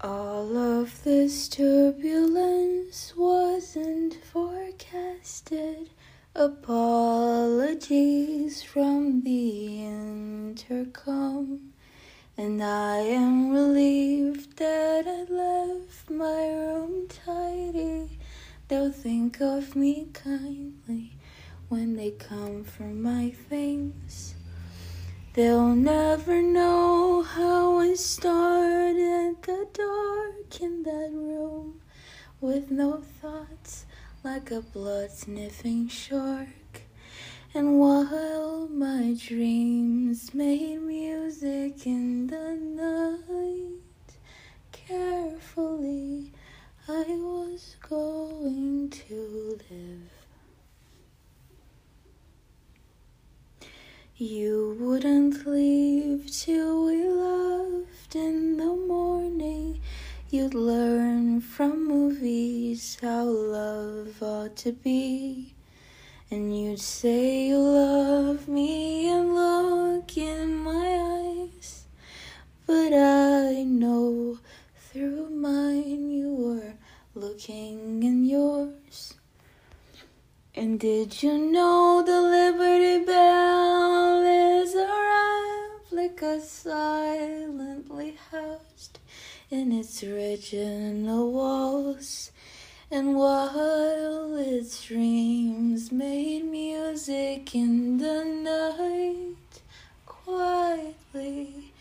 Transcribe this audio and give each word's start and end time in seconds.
All 0.00 0.56
of 0.56 1.02
this 1.02 1.48
turbulence 1.48 3.14
wasn't 3.16 4.14
forecasted. 4.32 5.90
Apologies 6.36 7.82
from 8.62 9.22
the 9.22 9.86
intercom. 9.86 11.72
And 12.36 12.62
I 12.62 12.98
am 12.98 13.50
relieved 13.50 14.56
that 14.58 15.04
I 15.08 15.24
left 15.32 16.08
my 16.08 16.46
room 16.46 17.08
tidy. 17.08 18.20
They'll 18.68 18.92
think 18.92 19.40
of 19.40 19.74
me 19.74 20.10
kindly 20.12 21.16
when 21.68 21.96
they 21.96 22.12
come 22.12 22.62
for 22.62 22.84
my 22.84 23.30
things. 23.30 24.36
They'll 25.38 25.76
never 25.76 26.42
know 26.42 27.22
how 27.22 27.78
I 27.78 27.94
started 27.94 29.36
the 29.40 29.68
dark 29.72 30.60
in 30.60 30.82
that 30.82 31.10
room 31.12 31.80
with 32.40 32.72
no 32.72 32.96
thoughts 33.22 33.86
like 34.24 34.50
a 34.50 34.62
blood 34.62 35.12
sniffing 35.12 35.86
shark. 35.86 36.82
And 37.54 37.78
while 37.78 38.66
my 38.66 39.14
dreams 39.16 40.34
made 40.34 40.82
music 40.82 41.86
in 41.86 42.26
the 42.26 42.54
night, 42.56 44.16
carefully 44.72 46.32
I 46.88 47.04
was 47.06 47.76
going 47.88 48.90
to 48.90 49.60
live. 49.70 50.27
You 54.20 54.76
wouldn't 54.80 55.46
leave 55.46 56.28
till 56.28 56.86
we 56.86 57.08
loved 57.08 58.16
in 58.16 58.56
the 58.56 58.74
morning. 58.74 59.80
You'd 60.28 60.54
learn 60.54 61.40
from 61.40 61.86
movies 61.86 62.98
how 63.00 63.26
love 63.26 64.20
ought 64.20 64.56
to 64.56 64.72
be. 64.72 65.54
And 66.32 66.52
you'd 66.52 66.80
say 66.80 67.46
you 67.46 67.58
love 67.58 68.48
me 68.48 69.08
and 69.08 69.36
look 69.36 70.16
in 70.16 70.64
my 70.64 71.46
eyes. 71.54 71.84
But 72.66 72.92
I 72.92 73.62
know 73.62 74.40
through 74.74 75.30
mine 75.30 76.10
you 76.10 76.34
were 76.34 76.74
looking 77.14 78.02
in 78.02 78.24
yours. 78.24 79.14
And 80.56 80.80
did 80.80 81.22
you 81.22 81.38
know 81.38 82.02
the 82.04 82.20
Liberty 82.20 83.04
Bell 83.04 83.57
replica 86.20 86.40
silently 86.44 88.16
housed 88.30 88.98
in 89.50 89.72
its 89.72 90.02
original 90.02 91.32
walls? 91.32 92.32
And 92.90 93.14
while 93.16 94.34
its 94.36 94.84
dreams 94.84 95.92
made 95.92 96.44
music 96.44 97.54
in 97.54 97.98
the 97.98 98.24
night, 98.24 99.60
quietly 100.06 101.72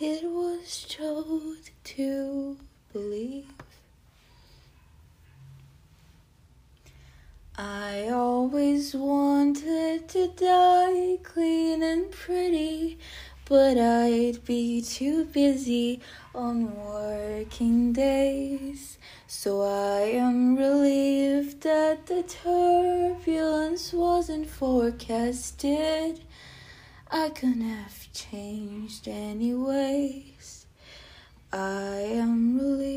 it 0.00 0.24
was 0.24 0.86
told 0.88 1.70
to 1.84 2.56
believe. 2.92 3.46
I 7.58 8.08
always 8.10 8.94
wanted 8.94 10.08
to 10.10 10.28
die 10.28 11.16
clean 11.22 11.82
and 11.82 12.10
pretty, 12.10 12.98
but 13.48 13.78
I'd 13.78 14.44
be 14.44 14.82
too 14.82 15.24
busy 15.26 16.00
on 16.34 16.74
working 16.84 17.92
days. 17.92 18.98
So 19.28 19.62
I 19.62 20.00
am 20.00 20.56
relieved 20.56 21.62
that 21.62 22.06
the 22.06 22.24
turbulence 22.24 23.92
wasn't 23.92 24.48
forecasted. 24.48 26.20
I 27.08 27.28
couldn't 27.28 27.60
have 27.60 28.12
changed 28.12 29.06
anyways. 29.06 30.66
I 31.52 31.98
am 32.18 32.58
relieved 32.58 32.95